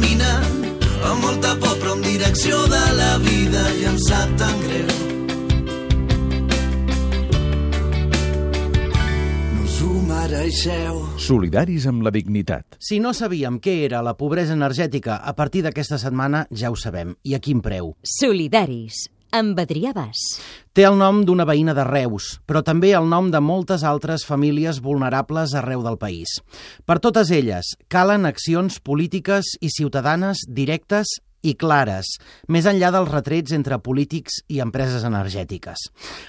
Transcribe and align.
caminant 0.00 0.80
amb 1.04 1.24
molta 1.24 1.54
por 1.60 1.76
però 1.80 1.94
en 1.96 2.02
direcció 2.04 2.56
de 2.70 2.80
la 2.96 3.12
vida 3.20 3.62
i 3.80 3.86
em 3.88 3.98
sap 4.00 4.32
tan 4.40 4.56
greu. 4.64 4.88
No 9.54 9.64
us 9.66 9.78
ho 9.84 9.92
mereixeu. 10.08 11.00
Solidaris 11.20 11.86
amb 11.90 12.04
la 12.06 12.12
dignitat. 12.14 12.78
Si 12.78 13.00
no 13.00 13.12
sabíem 13.12 13.60
què 13.60 13.80
era 13.84 14.02
la 14.02 14.16
pobresa 14.16 14.56
energètica, 14.56 15.20
a 15.20 15.34
partir 15.36 15.64
d'aquesta 15.66 15.98
setmana 16.00 16.46
ja 16.50 16.70
ho 16.70 16.76
sabem. 16.76 17.16
I 17.24 17.36
a 17.36 17.40
quin 17.40 17.60
preu? 17.60 17.94
Solidaris, 18.04 19.08
amb 19.32 19.58
Adrià 19.62 19.94
Bas. 19.96 20.20
Té 20.74 20.84
el 20.86 20.98
nom 20.98 21.22
d'una 21.26 21.46
veïna 21.48 21.74
de 21.76 21.84
Reus, 21.86 22.36
però 22.46 22.62
també 22.66 22.92
el 22.96 23.08
nom 23.10 23.30
de 23.30 23.40
moltes 23.42 23.84
altres 23.86 24.26
famílies 24.26 24.82
vulnerables 24.84 25.54
arreu 25.58 25.82
del 25.86 25.98
país. 25.98 26.38
Per 26.86 27.00
totes 27.02 27.32
elles, 27.34 27.74
calen 27.88 28.28
accions 28.28 28.78
polítiques 28.80 29.56
i 29.60 29.72
ciutadanes 29.72 30.44
directes 30.46 31.18
i 31.42 31.54
clares, 31.56 32.18
més 32.52 32.66
enllà 32.68 32.90
dels 32.92 33.08
retrets 33.10 33.54
entre 33.56 33.78
polítics 33.80 34.42
i 34.52 34.60
empreses 34.60 35.06
energètiques. 35.08 35.86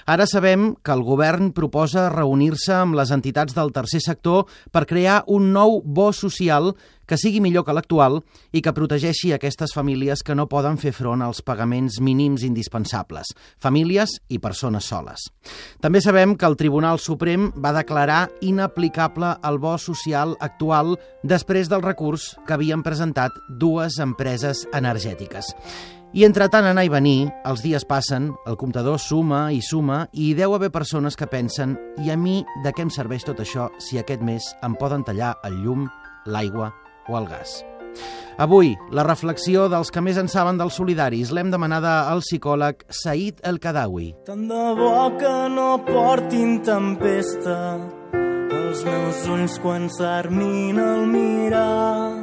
Ara 0.08 0.26
sabem 0.28 0.72
que 0.82 0.94
el 0.94 1.04
govern 1.04 1.52
proposa 1.56 2.08
reunir-se 2.12 2.74
amb 2.78 2.96
les 2.98 3.12
entitats 3.12 3.56
del 3.56 3.74
tercer 3.76 4.00
sector 4.04 4.46
per 4.72 4.86
crear 4.88 5.22
un 5.28 5.52
nou 5.52 5.80
bo 5.84 6.10
social 6.16 6.72
que 7.12 7.18
sigui 7.20 7.42
millor 7.44 7.66
que 7.66 7.74
l'actual 7.76 8.22
i 8.56 8.62
que 8.64 8.72
protegeixi 8.72 9.34
aquestes 9.36 9.74
famílies 9.76 10.22
que 10.24 10.32
no 10.32 10.46
poden 10.48 10.78
fer 10.80 10.94
front 10.96 11.20
als 11.20 11.42
pagaments 11.44 11.98
mínims 12.00 12.40
indispensables, 12.46 13.34
famílies 13.60 14.14
i 14.32 14.38
persones 14.40 14.88
soles. 14.88 15.26
També 15.84 16.00
sabem 16.00 16.32
que 16.40 16.48
el 16.48 16.56
Tribunal 16.56 17.02
Suprem 17.04 17.50
va 17.52 17.74
declarar 17.76 18.30
inaplicable 18.40 19.34
el 19.44 19.60
bo 19.60 19.76
social 19.76 20.38
actual 20.40 20.96
després 21.22 21.68
del 21.68 21.84
recurs 21.84 22.30
que 22.46 22.56
havien 22.56 22.80
presentat 22.80 23.36
dues 23.60 24.00
empreses 24.00 24.64
energètiques. 24.72 25.52
I 26.16 26.24
entre 26.24 26.48
tant 26.48 26.64
anar 26.64 26.86
i 26.88 26.92
venir, 26.92 27.28
els 27.44 27.60
dies 27.60 27.84
passen, 27.88 28.30
el 28.48 28.56
comptador 28.56 28.96
suma 29.00 29.50
i 29.52 29.60
suma 29.60 30.06
i 30.12 30.30
hi 30.30 30.36
deu 30.36 30.56
haver 30.56 30.72
persones 30.72 31.16
que 31.16 31.28
pensen 31.28 31.76
i 32.00 32.08
a 32.08 32.16
mi 32.16 32.40
de 32.64 32.72
què 32.72 32.88
em 32.88 32.92
serveix 32.92 33.28
tot 33.28 33.44
això 33.44 33.68
si 33.76 34.00
aquest 34.00 34.24
mes 34.24 34.54
em 34.64 34.80
poden 34.80 35.04
tallar 35.04 35.34
el 35.44 35.60
llum, 35.60 35.90
l'aigua 36.24 36.72
o 37.08 37.18
el 37.18 37.28
gas. 37.30 37.60
Avui, 38.40 38.72
la 38.90 39.04
reflexió 39.04 39.66
dels 39.68 39.92
que 39.92 40.00
més 40.00 40.16
en 40.16 40.28
saben 40.32 40.56
dels 40.58 40.78
solidaris 40.80 41.30
l'hem 41.36 41.50
demanada 41.52 42.08
al 42.10 42.22
psicòleg 42.24 42.86
Said 42.88 43.42
El 43.44 43.60
Kadawi. 43.60 44.08
Tant 44.26 44.46
de 44.48 44.62
bo 44.78 45.10
que 45.20 45.34
no 45.52 45.68
portin 45.84 46.62
tempesta 46.64 47.58
els 48.72 48.84
meus 48.88 49.22
ulls 49.28 49.58
quan 49.60 49.88
s'armin 49.92 50.80
al 50.80 51.06
mirar 51.10 52.22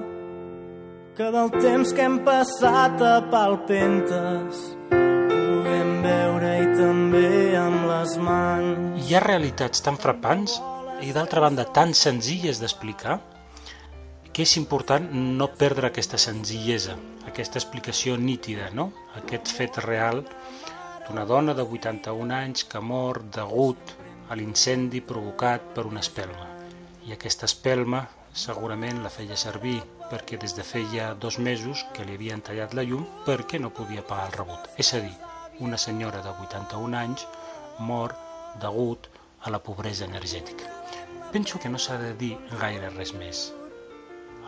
que 1.20 1.30
del 1.36 1.50
temps 1.60 1.94
que 1.94 2.06
hem 2.08 2.22
passat 2.26 3.02
a 3.04 3.16
palpentes 3.30 4.62
puguem 4.90 5.90
veure 6.06 6.54
i 6.64 6.70
també 6.78 7.32
amb 7.60 7.90
les 7.90 8.16
mans. 8.24 9.02
Hi 9.04 9.18
ha 9.18 9.26
realitats 9.26 9.84
tan 9.86 10.00
frapants 10.00 10.58
i 11.06 11.12
d'altra 11.16 11.44
banda 11.44 11.68
tan 11.76 11.94
senzilles 11.94 12.64
d'explicar 12.64 13.20
que 14.34 14.46
és 14.46 14.56
important 14.60 15.08
no 15.40 15.48
perdre 15.62 15.90
aquesta 15.90 16.20
senzillesa, 16.22 16.96
aquesta 17.30 17.60
explicació 17.60 18.18
nítida, 18.18 18.70
no? 18.74 18.92
aquest 19.22 19.52
fet 19.58 19.80
real 19.86 20.22
d'una 21.08 21.26
dona 21.26 21.56
de 21.58 21.66
81 21.66 22.36
anys 22.38 22.66
que 22.70 22.82
mor 22.92 23.24
degut 23.38 23.96
a 24.30 24.38
l'incendi 24.38 25.02
provocat 25.02 25.74
per 25.76 25.88
una 25.90 26.04
espelma. 26.06 26.46
I 27.08 27.16
aquesta 27.16 27.50
espelma 27.50 28.04
segurament 28.46 29.02
la 29.04 29.10
feia 29.10 29.38
servir 29.44 29.80
perquè 30.12 30.38
des 30.42 30.54
de 30.58 30.64
feia 30.64 31.14
dos 31.26 31.40
mesos 31.50 31.86
que 31.96 32.06
li 32.06 32.18
havien 32.18 32.46
tallat 32.46 32.76
la 32.78 32.86
llum 32.86 33.06
perquè 33.26 33.60
no 33.60 33.74
podia 33.74 34.06
pagar 34.06 34.30
el 34.30 34.38
rebut. 34.38 34.70
És 34.78 34.94
a 34.94 35.02
dir, 35.06 35.16
una 35.60 35.78
senyora 35.78 36.22
de 36.22 36.36
81 36.48 36.98
anys 37.04 37.26
mor 37.80 38.14
degut 38.62 39.10
a 39.42 39.50
la 39.50 39.64
pobresa 39.64 40.06
energètica. 40.06 40.70
Penso 41.34 41.60
que 41.60 41.70
no 41.70 41.82
s'ha 41.82 41.98
de 41.98 42.14
dir 42.22 42.36
gaire 42.62 42.94
res 42.94 43.14
més 43.18 43.50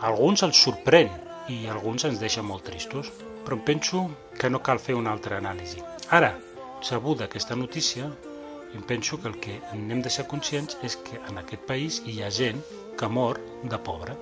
alguns 0.02 0.42
els 0.42 0.58
sorprèn 0.58 1.10
i 1.54 1.68
alguns 1.70 2.04
ens 2.08 2.18
deixa 2.18 2.42
molt 2.42 2.64
tristos, 2.66 3.10
però 3.46 3.58
penso 3.66 4.08
que 4.38 4.50
no 4.50 4.62
cal 4.66 4.80
fer 4.82 4.96
una 4.98 5.12
altra 5.14 5.38
anàlisi. 5.38 5.82
Ara, 6.10 6.32
sabuda 6.82 7.28
aquesta 7.28 7.54
notícia, 7.54 8.08
em 8.74 8.82
penso 8.82 9.20
que 9.20 9.28
el 9.30 9.38
que 9.44 9.60
hem 9.72 10.02
de 10.02 10.10
ser 10.10 10.26
conscients 10.26 10.78
és 10.82 10.96
que 11.06 11.20
en 11.28 11.38
aquest 11.38 11.62
país 11.68 12.00
hi 12.06 12.16
ha 12.22 12.32
gent 12.34 12.58
que 12.98 13.08
mor 13.08 13.38
de 13.62 13.78
pobre. 13.78 14.16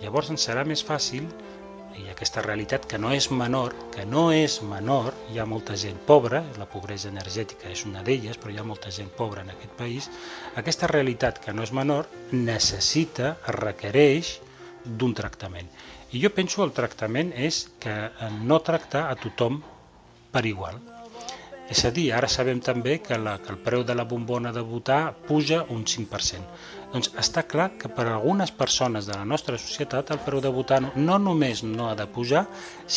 Llavors 0.00 0.32
ens 0.32 0.48
serà 0.48 0.64
més 0.64 0.84
fàcil 0.84 1.28
i 2.00 2.08
aquesta 2.12 2.44
realitat 2.44 2.88
que 2.88 3.00
no 3.00 3.12
és 3.12 3.28
menor, 3.28 3.76
que 3.92 4.08
no 4.08 4.30
és 4.32 4.56
menor, 4.70 5.12
hi 5.32 5.40
ha 5.40 5.48
molta 5.48 5.76
gent 5.76 6.00
pobra, 6.08 6.42
la 6.56 6.68
pobresa 6.68 7.12
energètica 7.12 7.68
és 7.72 7.84
una 7.88 8.04
d'elles, 8.08 8.40
però 8.40 8.54
hi 8.54 8.60
ha 8.60 8.66
molta 8.72 8.92
gent 8.92 9.12
pobra 9.20 9.44
en 9.44 9.52
aquest 9.52 9.76
país, 9.76 10.10
aquesta 10.64 10.88
realitat 10.92 11.44
que 11.44 11.56
no 11.56 11.64
és 11.64 11.76
menor 11.76 12.08
necessita, 12.32 13.36
requereix 13.60 14.38
d'un 14.86 15.14
tractament. 15.14 15.70
I 16.14 16.22
jo 16.22 16.30
penso 16.34 16.62
el 16.64 16.74
tractament 16.74 17.32
és 17.34 17.64
que 17.82 17.94
no 18.50 18.62
tractar 18.66 19.08
a 19.10 19.16
tothom 19.18 19.62
per 20.32 20.44
igual. 20.46 20.78
És 21.66 21.82
a 21.84 21.90
dir, 21.90 22.04
ara 22.14 22.28
sabem 22.30 22.60
també 22.62 23.00
que, 23.02 23.16
la, 23.18 23.32
que 23.42 23.50
el 23.50 23.58
preu 23.62 23.82
de 23.86 23.94
la 23.98 24.04
bombona 24.06 24.52
de 24.54 24.62
votar 24.62 25.00
puja 25.26 25.64
un 25.74 25.82
5%. 25.82 26.42
Doncs 26.92 27.10
està 27.18 27.42
clar 27.42 27.72
que 27.80 27.90
per 27.96 28.04
a 28.06 28.12
algunes 28.14 28.52
persones 28.54 29.08
de 29.10 29.16
la 29.18 29.24
nostra 29.26 29.58
societat 29.58 30.12
el 30.14 30.20
preu 30.26 30.40
de 30.44 30.52
votar 30.54 30.78
no, 30.84 30.92
no 31.08 31.16
només 31.24 31.64
no 31.66 31.88
ha 31.90 31.96
de 31.98 32.06
pujar, 32.06 32.44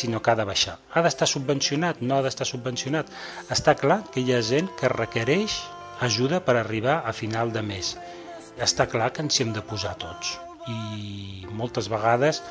sinó 0.02 0.22
que 0.22 0.32
ha 0.32 0.38
de 0.38 0.46
baixar. 0.52 0.78
Ha 0.94 1.02
d'estar 1.06 1.28
subvencionat? 1.32 2.04
No 2.06 2.20
ha 2.20 2.26
d'estar 2.26 2.46
subvencionat. 2.48 3.10
Està 3.58 3.74
clar 3.80 4.04
que 4.14 4.22
hi 4.22 4.36
ha 4.36 4.44
gent 4.52 4.70
que 4.78 4.94
requereix 4.94 5.58
ajuda 6.06 6.44
per 6.46 6.60
arribar 6.60 7.02
a 7.02 7.16
final 7.24 7.56
de 7.56 7.66
mes. 7.74 7.96
Està 8.70 8.86
clar 8.94 9.10
que 9.16 9.26
ens 9.26 9.40
hi 9.40 9.48
hem 9.48 9.58
de 9.58 9.66
posar 9.66 9.98
tots 9.98 10.38
i 10.70 11.46
moltes 11.60 11.90
vegades 11.92 12.44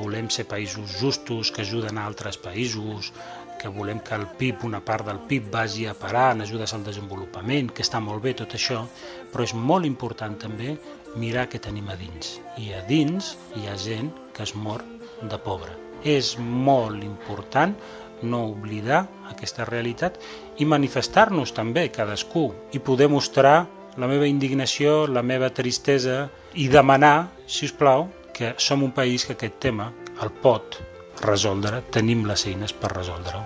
volem 0.00 0.28
ser 0.34 0.46
països 0.50 0.96
justos 1.00 1.50
que 1.54 1.62
ajuden 1.62 1.98
a 1.98 2.06
altres 2.06 2.38
països, 2.42 3.12
que 3.60 3.68
volem 3.68 4.00
que 4.00 4.16
el 4.16 4.26
PIB, 4.40 4.64
una 4.64 4.80
part 4.80 5.06
del 5.06 5.20
PIB 5.28 5.50
vagi 5.52 5.86
a 5.86 5.94
parar 5.94 6.30
en 6.34 6.42
ajudes 6.46 6.72
al 6.74 6.84
desenvolupament, 6.86 7.68
que 7.70 7.84
està 7.84 8.00
molt 8.00 8.24
bé 8.24 8.32
tot 8.38 8.56
això, 8.56 8.86
però 9.32 9.44
és 9.44 9.54
molt 9.54 9.86
important 9.86 10.38
també 10.40 10.74
mirar 11.20 11.46
què 11.52 11.60
tenim 11.60 11.90
a 11.92 11.98
dins. 12.00 12.38
I 12.56 12.72
a 12.74 12.80
dins 12.88 13.34
hi 13.56 13.68
ha 13.68 13.76
gent 13.76 14.10
que 14.34 14.46
es 14.46 14.54
mor 14.56 14.84
de 15.22 15.38
pobre. 15.44 15.76
És 16.02 16.36
molt 16.40 17.04
important 17.04 17.76
no 18.22 18.46
oblidar 18.48 19.04
aquesta 19.28 19.66
realitat 19.68 20.16
i 20.60 20.68
manifestar-nos 20.68 21.52
també 21.56 21.88
cadascú 21.92 22.50
i 22.72 22.80
poder 22.80 23.08
mostrar 23.12 23.66
la 24.00 24.08
meva 24.08 24.26
indignació, 24.26 25.04
la 25.06 25.22
meva 25.22 25.50
tristesa 25.52 26.24
i 26.56 26.68
demanar, 26.72 27.28
si 27.46 27.68
us 27.68 27.74
plau, 27.76 28.08
que 28.32 28.54
som 28.56 28.82
un 28.82 28.94
país 28.96 29.26
que 29.28 29.36
aquest 29.36 29.58
tema 29.60 29.90
el 30.24 30.32
pot 30.42 30.80
resoldre, 31.20 31.82
tenim 31.92 32.24
les 32.28 32.46
eines 32.48 32.72
per 32.72 32.94
resoldre-ho. 32.94 33.44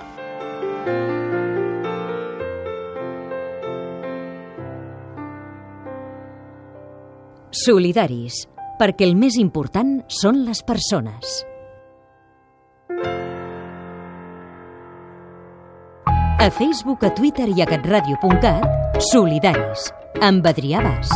Solidaris, 7.65 8.45
perquè 8.79 9.07
el 9.07 9.19
més 9.19 9.39
important 9.41 9.97
són 10.11 10.45
les 10.47 10.63
persones. 10.67 11.43
A 16.45 16.49
Facebook, 16.53 17.07
a 17.07 17.15
Twitter 17.15 17.49
i 17.55 17.63
a 17.63 17.67
catradio.cat, 17.71 18.99
Solidaris, 19.11 19.89
amb 20.21 20.47
Adrià 20.47 20.83
Bas. 20.83 21.11